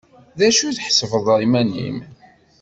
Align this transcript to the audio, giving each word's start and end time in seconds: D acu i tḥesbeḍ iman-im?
D 0.37 0.41
acu 0.47 0.61
i 0.67 0.75
tḥesbeḍ 0.77 1.27
iman-im? 1.45 1.97